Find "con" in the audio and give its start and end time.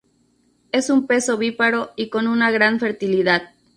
2.09-2.25